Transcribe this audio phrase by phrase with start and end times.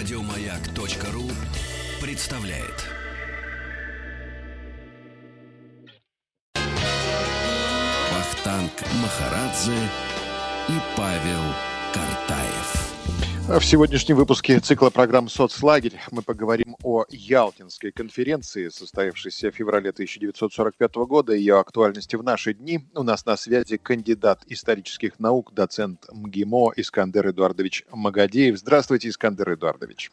[0.00, 1.30] Радиомаяк.ру
[2.00, 2.86] представляет.
[8.10, 9.76] Вахтанг Махарадзе
[10.68, 11.42] и Павел
[11.92, 12.89] Картаев.
[13.50, 20.94] В сегодняшнем выпуске цикла программ «Соцлагерь» мы поговорим о Ялтинской конференции, состоявшейся в феврале 1945
[21.08, 22.86] года, и ее актуальности в наши дни.
[22.94, 28.56] У нас на связи кандидат исторических наук, доцент МГИМО Искандер Эдуардович Магадеев.
[28.56, 30.12] Здравствуйте, Искандер Эдуардович.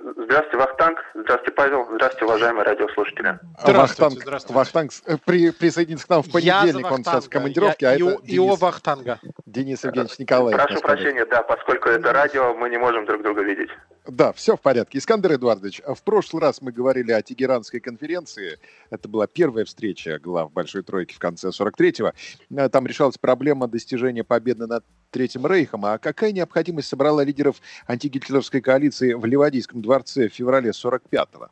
[0.00, 0.98] Здравствуйте, Вахтанг.
[1.14, 1.86] Здравствуйте, Павел.
[1.94, 3.38] Здравствуйте, уважаемые радиослушатели.
[3.60, 4.54] Здравствуйте, Вахтанг, здравствуйте.
[4.54, 4.92] Вахтанг
[5.24, 8.30] при, присоединится к нам в понедельник, он сейчас в командировке, я, а и, это и
[8.36, 9.20] Денис, Вахтанга.
[9.46, 10.56] Денис Евгеньевич Николаев.
[10.56, 13.70] Прошу прощения, да, поскольку это радио, мы не можем друг друга видеть.
[14.06, 14.98] Да, все в порядке.
[14.98, 18.58] Искандер Эдуардович, в прошлый раз мы говорили о Тегеранской конференции.
[18.90, 22.68] Это была первая встреча глав Большой Тройки в конце 43-го.
[22.68, 25.86] Там решалась проблема достижения победы над Третьим Рейхом.
[25.86, 31.48] А какая необходимость собрала лидеров антигитлеровской коалиции в Ливадийском дворце в феврале 45-го?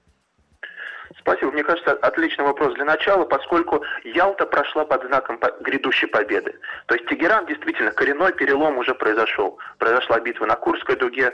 [1.18, 1.52] Спасибо.
[1.52, 6.58] Мне кажется, отличный вопрос для начала, поскольку Ялта прошла под знаком грядущей победы.
[6.86, 9.58] То есть Тегеран действительно коренной перелом уже произошел.
[9.78, 11.32] Произошла битва на Курской дуге,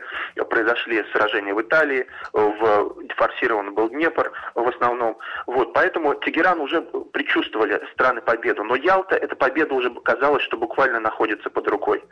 [0.51, 5.19] произошли сражения в Италии, в форсирован был Днепр в основном.
[5.47, 11.01] Вот, поэтому Тегеран уже предчувствовали страны победу, но Ялта, эта победа уже казалось, что буквально
[11.01, 12.03] находится под рукой.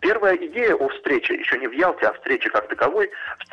[0.00, 3.10] Первая идея о встрече, еще не в Ялте, а встрече как таковой,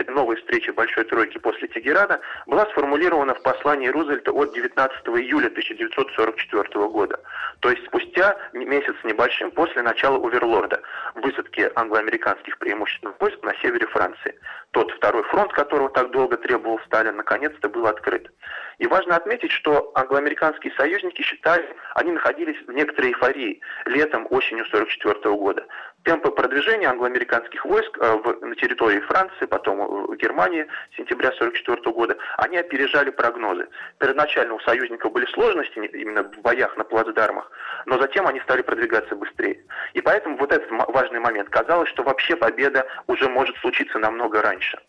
[0.08, 6.88] новой встрече Большой Тройки после Тегерана, была сформулирована в послании Рузвельта от 19 июля 1944
[6.88, 7.20] года.
[7.60, 10.82] То есть спустя месяц небольшим после начала Уверлорда,
[11.16, 14.40] высадки англо-американских преимущественных войск на севере Франции.
[14.72, 18.30] Тот второй фронт, которого так долго требовал Сталин, наконец-то был открыт.
[18.78, 25.36] И важно отметить, что англо-американские союзники считали, они находились в некоторой эйфории летом, осенью 1944
[25.36, 25.66] года.
[26.04, 32.18] Темпы продвижения англо-американских войск э, в, на территории Франции, потом в Германии сентября 1944 года,
[32.38, 33.68] они опережали прогнозы.
[33.98, 37.52] Первоначально у союзников были сложности именно в боях на плацдармах,
[37.86, 39.64] но затем они стали продвигаться быстрее.
[39.94, 41.50] И поэтому вот этот важный момент.
[41.50, 44.80] Казалось, что вообще победа уже может случиться намного раньше.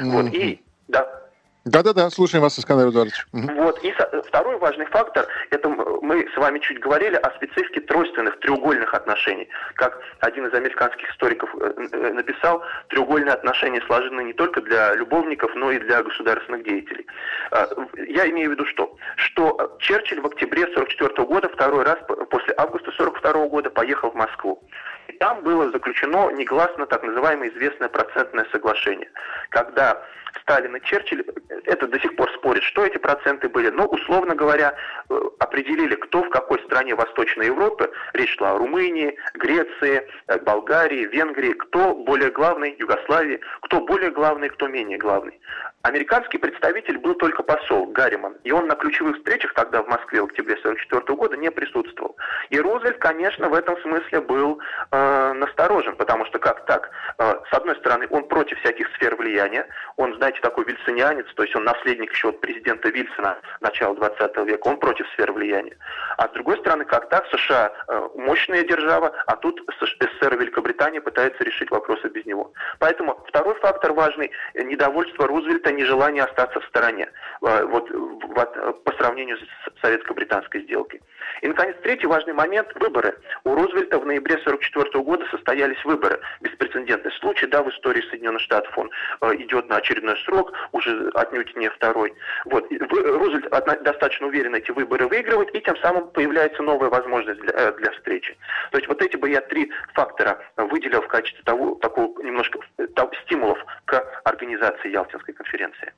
[0.00, 0.10] Mm-hmm.
[0.10, 1.24] Вот, и, да,
[1.64, 3.26] да-да-да, слушаем вас, Искандер Эдуардович.
[3.32, 3.82] Вот.
[3.82, 3.94] И
[4.26, 5.68] второй важный фактор, это
[6.14, 9.48] мы с вами чуть говорили о специфике тройственных, треугольных отношений.
[9.74, 15.50] Как один из американских историков э, э, написал, треугольные отношения сложены не только для любовников,
[15.56, 17.04] но и для государственных деятелей.
[17.50, 17.68] А,
[18.06, 18.96] я имею в виду что?
[19.16, 21.98] Что Черчилль в октябре 1944 года, второй раз
[22.30, 24.62] после августа 1942 года, поехал в Москву.
[25.08, 29.10] И там было заключено негласно так называемое известное процентное соглашение,
[29.50, 30.00] когда
[30.42, 31.24] Сталин и Черчилль,
[31.64, 34.74] это до сих пор спорят, что эти проценты были, но, условно говоря,
[35.08, 41.06] э, определили, кто в какой стране Восточной Европы, речь шла о Румынии, Греции, э, Болгарии,
[41.06, 45.40] Венгрии, кто более главный, Югославии, кто более главный, кто менее главный.
[45.84, 50.24] Американский представитель был только посол Гарриман, и он на ключевых встречах тогда в Москве в
[50.24, 52.16] октябре 1944 года не присутствовал.
[52.48, 56.90] И Рузвельт, конечно, в этом смысле был э, насторожен, потому что как так?
[57.18, 61.54] Э, с одной стороны, он против всяких сфер влияния, он, знаете, такой вильсонианец, то есть
[61.54, 65.76] он наследник еще от президента Вильсона начала 20 века, он против сфер влияния.
[66.16, 67.26] А с другой стороны, как так?
[67.26, 72.54] США э, мощная держава, а тут СССР и Великобритания пытаются решить вопросы без него.
[72.78, 77.10] Поэтому второй фактор важный– недовольство Рузвельта нежелание остаться в стороне
[77.42, 81.02] э, вот, вот, по сравнению с советско-британской сделкой.
[81.42, 83.18] И, наконец, третий важный момент– выборы.
[83.44, 86.18] У Рузвельта в ноябре 1944 года состоялись выборы.
[86.40, 91.54] Беспрецедентный случай, да, в истории Соединенных Штатов он э, идет на очередной срок, уже отнюдь
[91.56, 92.14] не второй.
[92.46, 92.66] Вот.
[92.70, 93.48] Рузвельт
[93.82, 98.36] достаточно уверенно эти выборы выигрывает, и тем самым появляется новая возможность для, э, для встречи.
[98.70, 102.58] То есть вот эти бы я три фактора выделил в качестве того, такого немножко
[102.94, 103.94] того, стимулов к
[104.24, 105.92] организации Ялтинской конференции.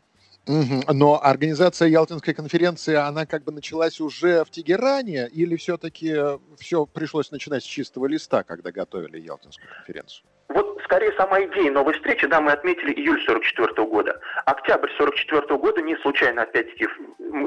[0.46, 6.14] Но организация Ялтинской конференции, она как бы началась уже в Тегеране, или все-таки
[6.56, 10.24] все пришлось начинать с чистого листа, когда готовили Ялтинскую конференцию?
[10.48, 14.18] Вот скорее сама идея новой встречи, да, мы отметили июль 44 года.
[14.46, 16.88] Октябрь 44 года, не случайно, опять-таки,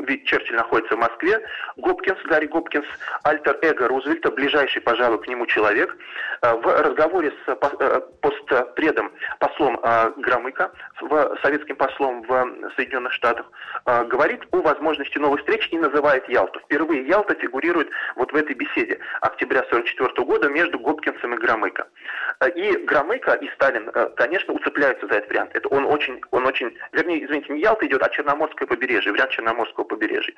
[0.07, 1.41] ведь Черчилль находится в Москве,
[1.77, 2.85] Гопкинс, Гарри Гопкинс,
[3.23, 5.95] альтер-эго Рузвельта, ближайший, пожалуй, к нему человек,
[6.41, 10.71] э, в разговоре с э, постпредом, послом э, Громыко,
[11.41, 13.45] советским послом в Соединенных Штатах,
[13.85, 16.59] говорит о возможности новой встречи и называет Ялту.
[16.59, 21.87] Впервые Ялта фигурирует вот в этой беседе октября 44 года между Гопкинсом и Громыко.
[22.55, 25.51] И Громыко Германика и Сталин, э, конечно, уцепляются за этот вариант.
[25.53, 29.83] Это он очень, он очень, вернее, извините, не Ялта идет, а Черноморское побережье, вариант Черноморского
[29.83, 30.33] побережья.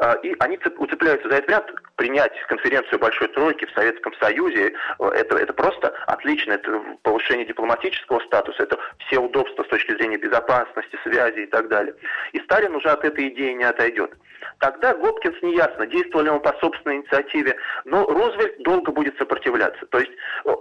[0.00, 1.72] Э, и они уцепляются за этот вариант.
[1.96, 8.64] Принять конференцию Большой Тройки в Советском Союзе, это, это просто отлично, это повышение дипломатического статуса,
[8.64, 11.94] это все удобства с точки зрения безопасности, связи и так далее.
[12.32, 14.12] И Сталин уже от этой идеи не отойдет.
[14.58, 19.84] Тогда Гопкинс неясно, действовал ли он по собственной инициативе, но Рузвельт долго будет сопротивляться.
[19.86, 20.12] То есть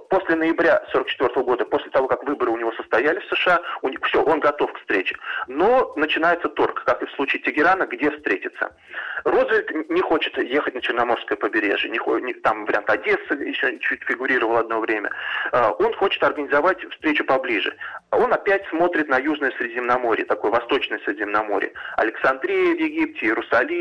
[0.10, 4.04] после ноября 1944 года, после того, как выборы у него состоялись в США, у него,
[4.06, 5.16] все, он готов к встрече.
[5.48, 8.76] Но начинается торг, как и в случае Тегерана, где встретиться.
[9.24, 14.58] Рузвельт не хочет ехать на Черноморское побережье, не, не, там вариант Одессы еще чуть фигурировал
[14.58, 15.10] одно время.
[15.52, 17.76] А, он хочет организовать встречу поближе.
[18.12, 21.74] Он опять смотрит на Южное Средиземноморье, такое Восточное Средиземноморье.
[21.98, 23.75] Александрия в Египте, Иерусалим,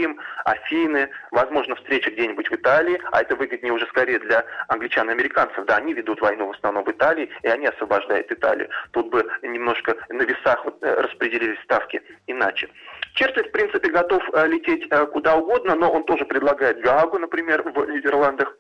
[0.45, 5.65] Афины, возможно, встреча где-нибудь в Италии, а это выгоднее уже скорее для англичан и американцев.
[5.67, 8.69] Да, они ведут войну в основном в Италии, и они освобождают Италию.
[8.93, 12.69] Тут бы немножко на весах э, распределились ставки иначе.
[13.15, 17.63] Черчилль, в принципе, готов э, лететь э, куда угодно, но он тоже предлагает Гаагу, например,
[17.63, 18.57] в Нидерландах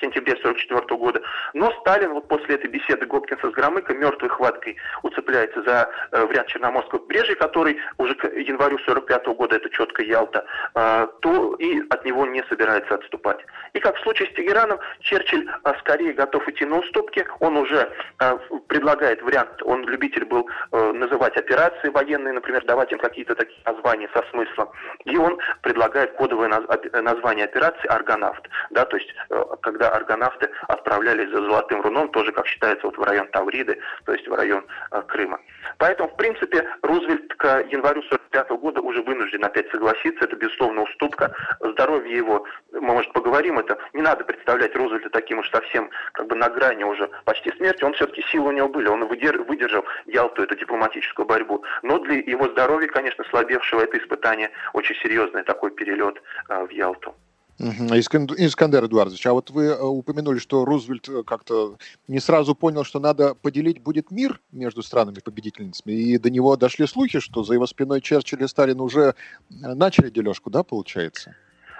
[0.00, 1.22] сентябре 1944 года.
[1.54, 6.48] Но Сталин вот после этой беседы Гопкинса с Громыко мертвой хваткой уцепляется за э, вариант
[6.48, 10.44] Черноморского побережья, который уже к январю 1945 года, это четко Ялта,
[10.74, 13.44] э, то и от него не собирается отступать.
[13.72, 17.90] И как в случае с Тегераном, Черчилль э, скорее готов идти на уступки, он уже
[18.20, 18.38] э,
[18.68, 24.08] предлагает вариант, он любитель был э, называть операции военные, например, давать им какие-то такие названия
[24.14, 24.70] со смыслом,
[25.04, 30.50] и он предлагает кодовое наз название операции «Аргонавт», да, то есть э, когда когда аргонавты
[30.68, 34.64] отправлялись за Золотым Руном, тоже, как считается, вот в район Тавриды, то есть в район
[34.90, 35.38] э, Крыма.
[35.78, 41.34] Поэтому, в принципе, Рузвельт к январю 1945 года уже вынужден опять согласиться, это, безусловно, уступка.
[41.60, 46.34] Здоровье его, мы, может, поговорим, это не надо представлять Рузвельта таким уж совсем как бы
[46.34, 50.56] на грани уже почти смерти, он все-таки силы у него были, он выдержал Ялту, эту
[50.56, 51.62] дипломатическую борьбу.
[51.82, 57.14] Но для его здоровья, конечно, слабевшего это испытание очень серьезный такой перелет э, в Ялту.
[57.58, 61.76] Искандер Эдуардович, а вот вы э, упомянули, что Рузвельт э, как-то
[62.06, 67.18] не сразу понял, что надо поделить будет мир между странами-победительницами, и до него дошли слухи,
[67.18, 69.14] что за его спиной Черчилль и Сталин уже э,
[69.48, 71.34] начали дележку, да, получается?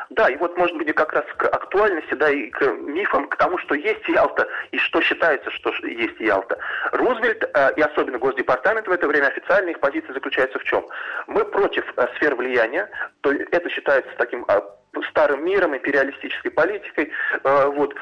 [0.08, 3.58] Да, и вот, может быть, как раз к актуальности, да, и к мифам, к тому,
[3.58, 6.56] что есть Ялта, и что считается, что есть Ялта.
[6.93, 7.43] Рузвельт,
[7.76, 10.87] и особенно Госдепартамент в это время, официальная их позиция заключается в чем?
[11.26, 11.84] Мы против
[12.14, 12.88] сфер влияния,
[13.20, 14.46] то это считается таким
[15.04, 17.10] старым миром, империалистической политикой.
[17.44, 17.94] Э, вот.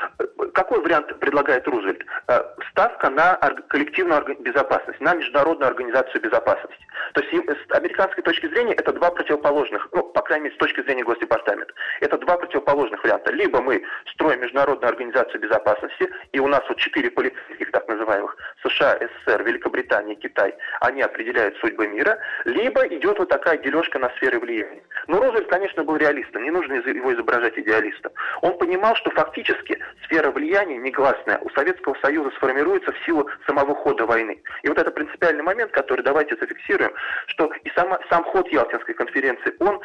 [0.52, 2.04] Какой вариант предлагает Рузвельт?
[2.28, 3.36] Э, ставка на
[3.68, 6.84] коллективную безопасность, на международную организацию безопасности.
[7.12, 10.82] То есть с американской точки зрения это два противоположных, ну, по крайней мере, с точки
[10.82, 13.32] зрения Госдепартамента, это два противоположных варианта.
[13.32, 13.82] Либо мы
[14.12, 20.14] строим международную организацию безопасности, и у нас вот четыре полицейских так называемых, США, СССР, Великобритания,
[20.14, 24.82] Китай, они определяют судьбы мира, либо идет вот такая дележка на сферы влияния.
[25.06, 28.12] Но Рузвельт, конечно, был реалистом, не нужно его изображать идеалистом.
[28.42, 34.06] Он понимал, что фактически сфера влияния негласная у Советского Союза сформируется в силу самого хода
[34.06, 34.40] войны.
[34.62, 36.92] И вот это принципиальный момент, который давайте зафиксируем,
[37.26, 39.80] что и сама, сам ход Ялтинской конференции, он,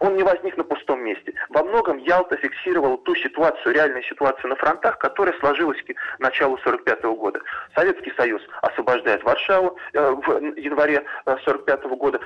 [0.00, 1.34] он не возник на пустом месте.
[1.48, 7.04] Во многом Ялта фиксировала ту ситуацию, реальную ситуацию на фронтах, которая сложилась к началу 1945
[7.18, 7.40] года.
[7.74, 12.20] Советский Союз освобождает Варшаву э, в январе 1945 э, года,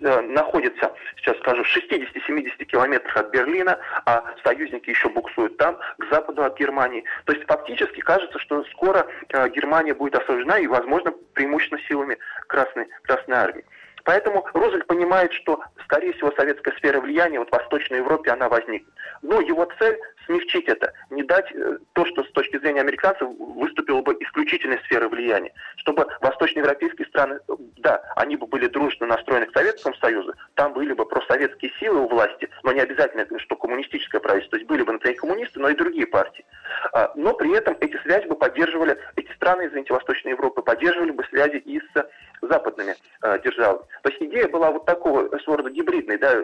[0.00, 6.06] э, находится, сейчас скажу, в 60-70 километрах от Берлина, а союзники еще буксуют там, к
[6.10, 7.04] западу от Германии.
[7.24, 12.88] То есть фактически кажется, что скоро э, Германия будет освобождена и, возможно, преимущественно силами Красной,
[13.02, 13.64] Красной Армии.
[14.04, 18.92] Поэтому Рузвельт понимает, что, скорее всего, советская сфера влияния вот в Восточной Европе, она возникнет.
[19.22, 24.02] Но его цель смягчить это, не дать э, то, что с точки зрения американцев выступило
[24.02, 25.52] бы исключительной сферой влияния.
[25.76, 27.40] Чтобы восточноевропейские страны,
[27.78, 32.08] да, они бы были дружно настроены к Советскому Союзу, там были бы просоветские силы у
[32.08, 35.74] власти, но не обязательно, что коммунистическое правительство, то есть были бы, например, коммунисты, но и
[35.74, 36.44] другие партии.
[36.92, 41.24] А, но при этом эти связи бы поддерживали, эти страны, извините, Восточной Европы поддерживали бы
[41.24, 42.06] связи и с
[42.42, 43.84] западными э, державами.
[44.02, 46.34] То есть идея была вот такого сорта гибридной, да,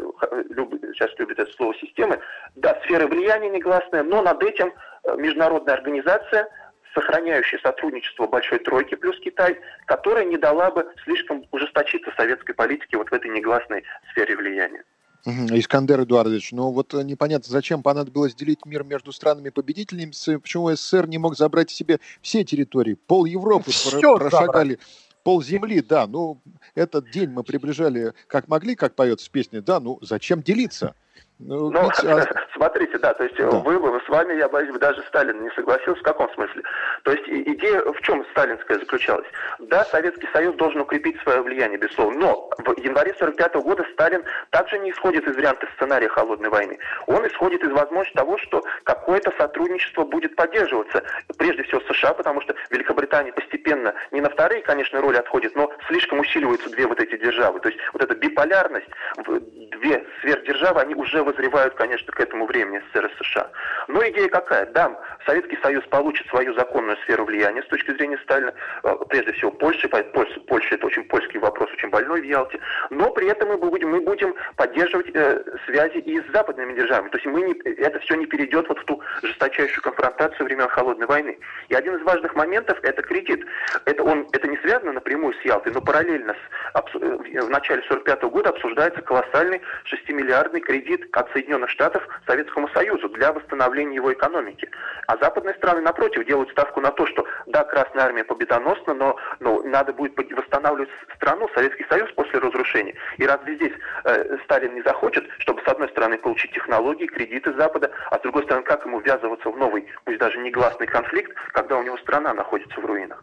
[0.50, 2.18] люб, сейчас любят это слово системы,
[2.54, 4.72] да, сферы влияния негласная, но над этим
[5.04, 6.48] э, международная организация,
[6.94, 13.10] сохраняющая сотрудничество Большой Тройки плюс Китай, которая не дала бы слишком ужесточиться советской политике вот
[13.10, 14.84] в этой негласной сфере влияния.
[15.24, 21.18] Искандер Эдуардович, ну вот э, непонятно, зачем понадобилось делить мир между странами-победителями, почему СССР не
[21.18, 24.80] мог забрать себе все территории, пол Европы Все прошагали,
[25.22, 26.42] пол земли, да, ну
[26.74, 30.96] этот день мы приближали как могли, как поется в песне, да, ну зачем делиться?
[31.44, 32.26] Ну, ну ведь, а...
[32.54, 33.50] смотрите, да, то есть да.
[33.50, 36.00] Вы, вы, с вами, я боюсь, даже Сталин не согласился.
[36.00, 36.62] В каком смысле?
[37.02, 39.26] То есть идея в чем сталинская заключалась?
[39.58, 44.22] Да, Советский Союз должен укрепить свое влияние, безусловно, но в январе 45 -го года Сталин
[44.50, 46.78] также не исходит из варианта сценария холодной войны.
[47.06, 51.02] Он исходит из возможности того, что какое-то сотрудничество будет поддерживаться.
[51.38, 56.20] Прежде всего США, потому что Великобритания постепенно не на вторые, конечно, роли отходит, но слишком
[56.20, 57.60] усиливаются две вот эти державы.
[57.60, 58.88] То есть вот эта биполярность,
[59.26, 63.50] две сверхдержавы, они уже вызревают, конечно, к этому времени СССР и США.
[63.88, 64.66] Но идея какая?
[64.66, 68.52] Да, Советский Союз получит свою законную сферу влияния с точки зрения Сталина,
[68.84, 72.58] э, прежде всего Польши, Польша, Польша это очень польский вопрос, очень больной в Ялте,
[72.90, 77.08] но при этом мы будем, мы будем поддерживать э, связи и с западными державами.
[77.10, 81.06] То есть мы не, это все не перейдет вот в ту жесточайшую конфронтацию времен Холодной
[81.06, 81.38] войны.
[81.68, 83.44] И один из важных моментов– это кредит.
[83.84, 88.22] Это, он, это не связано напрямую с Ялтой, но параллельно с, э, в начале 45
[88.24, 94.68] года обсуждается колоссальный 6-миллиардный кредит от Соединенных Штатов Советскому Союзу для восстановления его экономики.
[95.06, 99.62] А западные страны, напротив, делают ставку на то, что да, Красная Армия победоносна, но, но
[99.62, 102.94] надо будет восстанавливать страну, Советский Союз после разрушения.
[103.18, 103.72] И разве здесь
[104.04, 108.44] э, Сталин не захочет, чтобы с одной стороны получить технологии, кредиты Запада, а с другой
[108.44, 112.80] стороны, как ему ввязываться в новый, пусть даже негласный конфликт, когда у него страна находится
[112.80, 113.22] в руинах?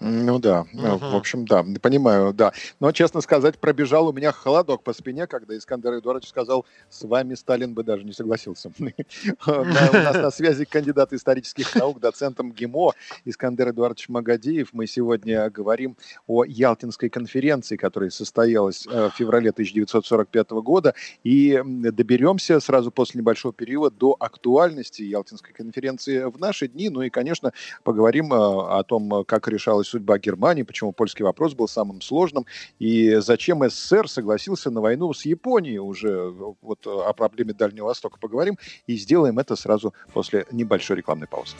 [0.00, 0.96] Ну да, угу.
[0.96, 2.54] в общем, да, понимаю, да.
[2.80, 7.34] Но, честно сказать, пробежал у меня холодок по спине, когда Искандер Эдуардович сказал, с вами
[7.34, 8.72] Сталин бы даже не согласился.
[9.46, 12.92] У нас на связи кандидат исторических наук, доцент ГИМО
[13.26, 14.70] Искандер Эдуардович Магадиев.
[14.72, 22.58] Мы сегодня говорим о Ялтинской конференции, которая состоялась э, в феврале 1945 года, и доберемся
[22.60, 26.88] сразу после небольшого периода до актуальности Ялтинской конференции в наши дни.
[26.88, 27.52] Ну и, конечно,
[27.84, 32.46] поговорим э, о том, как решалась судьба Германии, почему польский вопрос был самым сложным,
[32.78, 36.30] и зачем СССР согласился на войну с Японией уже
[36.62, 41.56] вот о проблеме Дальнего Востока поговорим, и сделаем это сразу после небольшой рекламной паузы.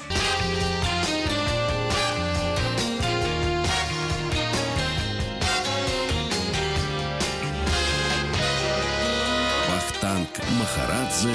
[9.69, 11.35] Вахтанг Махарадзе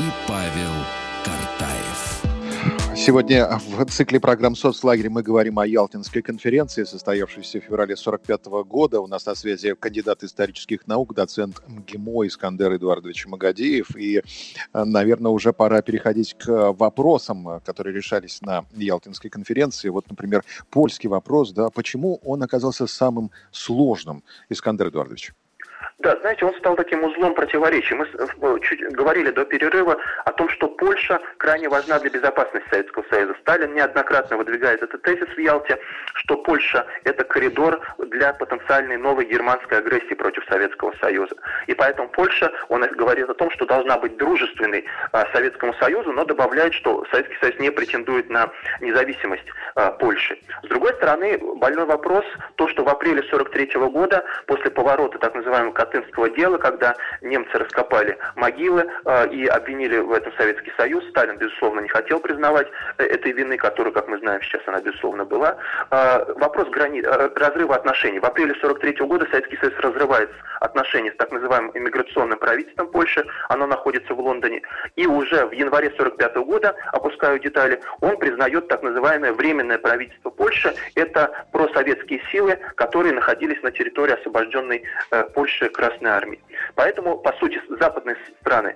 [0.00, 1.03] и Павел.
[3.04, 9.02] Сегодня в цикле программ «Соцлагерь» мы говорим о Ялтинской конференции, состоявшейся в феврале 1945 года.
[9.02, 13.94] У нас на связи кандидат исторических наук, доцент МГИМО Искандер Эдуардович Магадеев.
[13.94, 14.22] И,
[14.72, 19.90] наверное, уже пора переходить к вопросам, которые решались на Ялтинской конференции.
[19.90, 25.34] Вот, например, польский вопрос, да, почему он оказался самым сложным, Искандер Эдуардович?
[25.98, 27.94] Да, знаете, он стал таким узлом противоречий.
[27.94, 33.04] Мы э, чуть говорили до перерыва о том, что Польша крайне важна для безопасности Советского
[33.10, 33.34] Союза.
[33.40, 35.78] Сталин неоднократно выдвигает этот тезис в Ялте,
[36.14, 41.34] что Польша– это коридор для потенциальной новой германской агрессии против Советского Союза.
[41.68, 46.24] И поэтому Польша, он говорит о том, что должна быть дружественной а, Советскому Союзу, но
[46.24, 48.50] добавляет, что Советский Союз не претендует на
[48.80, 50.38] независимость а, Польши.
[50.64, 52.24] С другой стороны, больной вопрос,
[52.56, 58.18] то, что в апреле 1943 года, после поворота так называемого Катынского дела, когда немцы раскопали
[58.36, 61.04] могилы э, и обвинили в этом Советский Союз.
[61.10, 62.68] Сталин, безусловно, не хотел признавать
[62.98, 65.56] э, этой вины, которая, как мы знаем, сейчас она, безусловно, была.
[65.90, 67.00] Э, вопрос грани...
[67.00, 68.18] разрыва отношений.
[68.18, 70.30] В апреле 1943 года Советский Союз разрывает
[70.60, 73.24] отношения с так называемым иммиграционным правительством Польши.
[73.48, 74.62] Оно находится в Лондоне.
[74.96, 80.74] И уже в январе 1945 года, опускаю детали, он признает так называемое временное правительство Польши.
[80.94, 86.40] Это просоветские силы, которые находились на территории освобожденной э, Польши Красной Армии.
[86.74, 88.74] Поэтому, по сути, западные страны,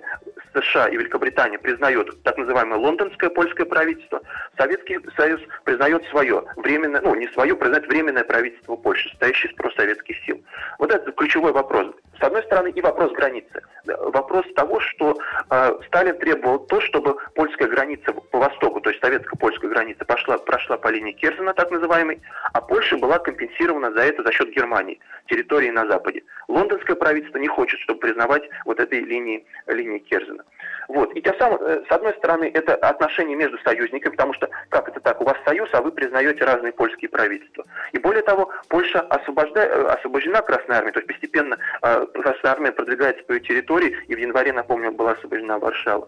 [0.53, 4.21] США и Великобритания признают так называемое лондонское польское правительство,
[4.57, 10.15] Советский Союз признает свое временное, ну не свое, признает временное правительство Польши, состоящее из просоветских
[10.25, 10.41] сил.
[10.77, 11.87] Вот это ключевой вопрос.
[12.19, 13.61] С одной стороны, и вопрос границы.
[13.85, 15.17] Вопрос того, что
[15.49, 20.77] э, Сталин требовал то, чтобы польская граница по востоку, то есть советско-польская граница, пошла, прошла
[20.77, 22.21] по линии Керзена, так называемой,
[22.53, 26.23] а Польша была компенсирована за это за счет Германии, территории на западе.
[26.49, 30.43] Лондонское правительство не хочет, чтобы признавать вот этой линии, линии Керзена.
[30.89, 31.13] Вот.
[31.15, 34.99] И тем самым, э, с одной стороны, это отношения между союзниками, потому что как это
[34.99, 37.63] так, у вас союз, а вы признаете разные польские правительства.
[37.93, 39.05] И более того, Польша.
[39.09, 44.17] Э, освобождена Красной Армией, то есть постепенно э, Красная Армия продвигает свою территорию, и в
[44.17, 46.07] январе, напомню, была освобождена Варшава.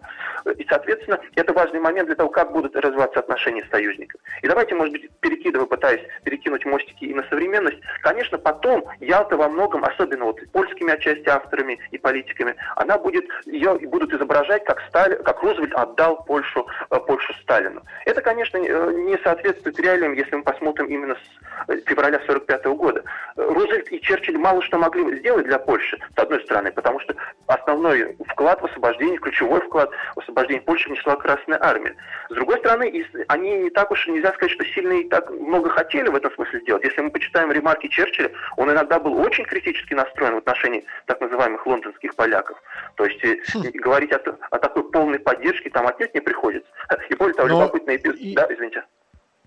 [0.57, 4.21] И, соответственно, это важный момент для того, как будут развиваться отношения с союзниками.
[4.41, 9.49] И давайте, может быть, перекидывая, пытаясь перекинуть мостики и на современность, конечно, потом Ялта во
[9.49, 15.21] многом, особенно вот польскими отчасти авторами и политиками, она будет, ее будут изображать как, Сталин,
[15.23, 17.81] как Рузвельт отдал Польшу, э, Польшу Сталину.
[18.05, 23.03] Это, конечно, не соответствует реалиям, если мы посмотрим именно с февраля 1945 года.
[23.35, 27.13] Рузвельт и Черчилль мало что могли сделать для Польши, с одной стороны, потому что
[27.47, 31.95] основной вклад в освобождение, ключевой вклад в освобождение Польши внесла Красная Армия.
[32.29, 36.07] С другой стороны, они не так уж нельзя сказать, что сильно и так много хотели
[36.07, 36.83] в этом смысле сделать.
[36.85, 41.65] Если мы почитаем ремарки Черчилля, он иногда был очень критически настроен в отношении так называемых
[41.67, 42.57] лондонских поляков.
[42.95, 43.21] То есть
[43.53, 43.63] хм.
[43.75, 44.19] говорить о,
[44.51, 46.69] о такой полной поддержке там отнюдь не приходится.
[47.09, 47.61] И более того, Но...
[47.61, 48.17] любопытный эпизод...
[48.17, 48.35] И...
[48.35, 48.83] Да, извините.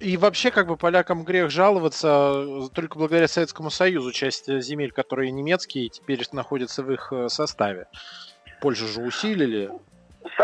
[0.01, 5.89] И вообще, как бы полякам грех жаловаться, только благодаря Советскому Союзу часть земель, которые немецкие,
[5.89, 7.87] теперь находятся в их э, составе.
[8.61, 9.71] Польшу же усилили.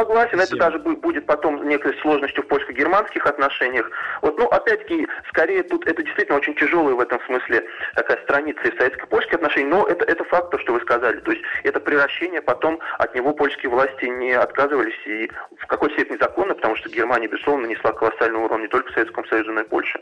[0.00, 3.90] Согласен, это даже будет потом некой сложностью в польско-германских отношениях.
[4.22, 8.78] Вот, ну, опять-таки, скорее тут это действительно очень тяжелая в этом смысле такая страница из
[8.78, 11.20] советско-польских отношений, но это, это факт, то, что вы сказали.
[11.20, 16.16] То есть это превращение, потом от него польские власти не отказывались, и в какой степени
[16.16, 20.00] законно, потому что Германия, безусловно, нанесла колоссальный урон не только Советскому Союзу, но и Польше.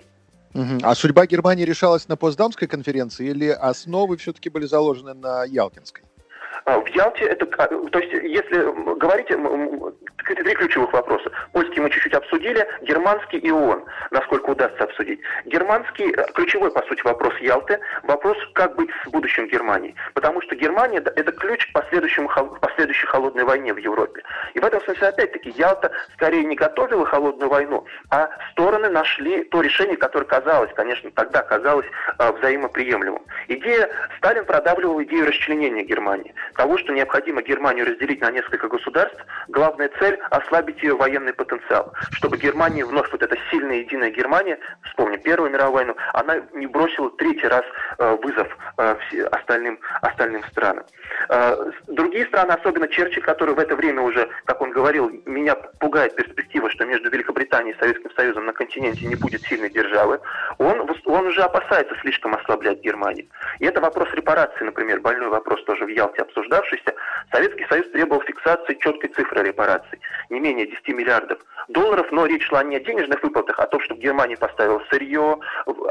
[0.82, 6.04] А судьба Германии решалась на Потсдамской конференции или основы все-таки были заложены на Ялтинской?
[6.64, 11.30] А, в Ялте это, то есть, если говорить, три ключевых вопроса.
[11.52, 15.20] Польский мы чуть-чуть обсудили, германский и ООН, насколько удастся обсудить.
[15.46, 19.94] Германский, э, ключевой, по сути, вопрос Ялты, вопрос, как быть с будущим Германии.
[20.14, 22.28] Потому что Германия– это ключ к последующему,
[22.60, 24.22] последующей холодной войне в Европе.
[24.54, 29.60] И в этом смысле, опять-таки, Ялта скорее не готовила холодную войну, а стороны нашли то
[29.60, 31.86] решение, которое казалось, конечно, тогда казалось
[32.18, 33.22] э, взаимоприемлемым.
[33.48, 33.88] Идея,
[34.18, 39.18] Сталин продавливал идею расчленения Германии того, что необходимо Германию разделить на несколько государств,
[39.48, 45.20] главная цель– ослабить ее военный потенциал, чтобы Германия, вновь вот эта сильная единая Германия, вспомним
[45.20, 47.64] Первую мировую войну, она не бросила третий раз
[47.98, 48.96] э, вызов э,
[49.30, 50.84] остальным, остальным странам.
[51.28, 56.14] Э, другие страны, особенно Черчилль, который в это время уже, как он говорил, меня пугает
[56.16, 60.20] перспектива, что между Великобританией и Советским Союзом на континенте не будет сильной державы,
[60.58, 63.26] он, он уже опасается слишком ослаблять Германию.
[63.58, 66.94] И это вопрос репарации, например, больной вопрос тоже в Ялте обсуждавшийся,
[67.32, 69.98] Советский Союз требовал фиксации четкой цифры репараций,
[70.30, 73.80] не менее 10 миллиардов долларов, но речь шла не о денежных выплатах, а о том,
[73.82, 75.38] чтобы Германия поставила сырье,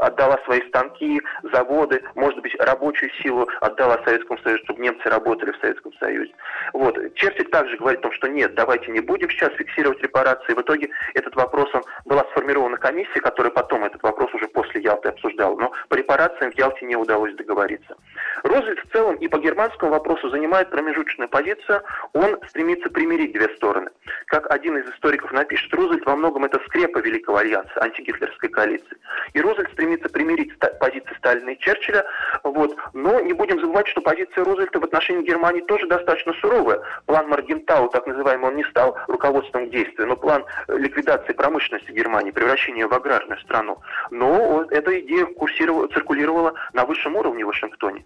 [0.00, 1.20] отдала свои станки,
[1.52, 6.32] заводы, может быть, рабочую силу отдала Советскому Союзу, чтобы немцы работали в Советском Союзе.
[6.72, 6.96] Вот.
[7.14, 10.54] Черчилль также говорит о том, что нет, давайте не будем сейчас фиксировать репарации.
[10.54, 15.08] В итоге этот вопрос, он, была сформирована комиссия, которая потом этот вопрос уже после Ялты
[15.10, 17.96] обсуждала, но по репарациям в Ялте не удалось договориться.
[18.42, 23.90] Рузвельт в целом и по германскому вопросу занимает промежуточную позицию, он стремится примирить две стороны.
[24.26, 28.96] Как один из историков напишет, Рузвельт во многом это скрепа Великого Альянса, антигитлерской коалиции.
[29.32, 32.04] И Рузвельт стремится примирить позиции Сталина и Черчилля,
[32.42, 32.76] вот.
[32.92, 36.80] но не будем забывать, что позиция Рузвельта в отношении Германии тоже достаточно суровая.
[37.06, 42.32] План Маргентау, так называемый, он не стал руководством к но план э, ликвидации промышленности Германии,
[42.32, 43.78] превращения в аграрную страну.
[44.10, 48.04] Но эта идея курсировала, циркулировала на высшем уровне в Вашингтоне.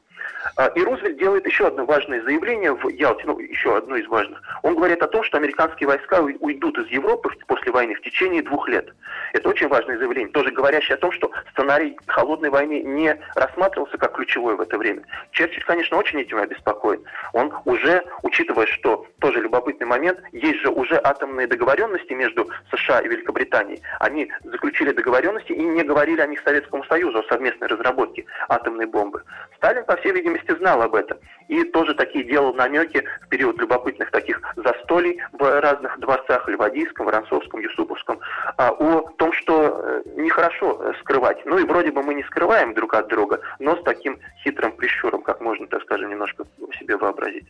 [0.57, 4.41] А, и Рузвельт делает еще одно важное заявление в Ялте, ну, еще одно из важных.
[4.63, 8.69] Он говорит о том, что американские войска уйдут из Европы после войны в течение двух
[8.69, 8.93] лет.
[9.33, 11.31] Это очень важное заявление, тоже говорящее о том, что
[11.63, 15.03] сценарий холодной войны не рассматривался как ключевой в это время.
[15.31, 17.03] Черчилль, конечно, очень этим обеспокоен.
[17.33, 23.09] Он уже, учитывая, что тоже любопытный момент, есть же уже атомные договоренности между США и
[23.09, 23.81] Великобританией.
[24.01, 29.23] Они заключили договоренности и не говорили о них Советскому Союзу, о совместной разработке атомной бомбы.
[29.57, 31.19] Сталин, по всей видимости, знал об этом.
[31.47, 37.61] И тоже такие делал намеки в период любопытных таких застолий в разных дворцах Ливадийском, Воронцовском,
[37.61, 38.19] Юсуповском,
[38.57, 39.72] а, о том, что
[40.17, 41.39] нехорошо э, скрывать.
[41.45, 45.23] Ну и вроде бы мы не скрываем друг от друга, но с таким хитрым прищуром,
[45.23, 46.45] как можно, так скажем, немножко
[46.79, 47.47] себе вообразить.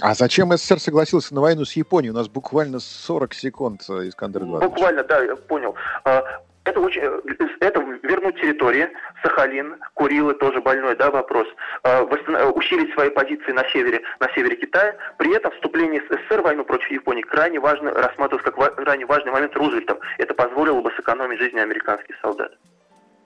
[0.00, 2.10] А зачем СССР согласился на войну с Японией?
[2.10, 4.70] У нас буквально 40 секунд, э, Искандер Эдуардович.
[4.70, 5.74] Буквально, да, я понял.
[6.04, 6.24] А,
[6.64, 7.20] это, очень, э,
[7.60, 7.80] это
[8.12, 8.90] вернуть территории,
[9.22, 11.46] Сахалин, Курилы, тоже больной да, вопрос,
[11.82, 16.64] а, усилить свои позиции на севере, на севере Китая, при этом вступление СССР в войну
[16.64, 19.98] против Японии крайне важно рассматривалось как крайне важный момент Рузвельтом.
[20.18, 22.52] Это позволило бы сэкономить жизни американских солдат.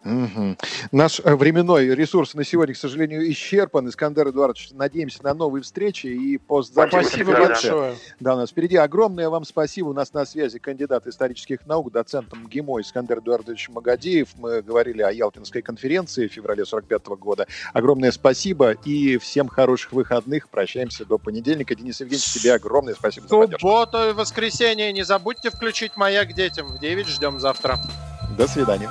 [0.07, 0.57] Угу.
[0.93, 3.89] Наш э, временной ресурс на сегодня, к сожалению, исчерпан.
[3.89, 7.09] Искандер Эдуардович, надеемся на новые встречи и постзапись.
[7.09, 7.95] Спасибо большое.
[8.21, 9.89] Да, у нас впереди огромное вам спасибо.
[9.89, 14.29] У нас на связи кандидат исторических наук, доцент МГИМО Искандер Эдуардович Магадеев.
[14.37, 17.47] Мы говорили о Ялтинской конференции в феврале 45 года.
[17.73, 20.49] Огромное спасибо и всем хороших выходных.
[20.49, 21.75] Прощаемся до понедельника.
[21.75, 23.67] Денис Евгеньевич, тебе огромное спасибо за поддержку.
[23.67, 24.93] Субботу и воскресенье.
[24.93, 26.69] Не забудьте включить «Маяк детям».
[26.69, 27.79] В 9 ждем завтра.
[28.37, 28.91] До свидания.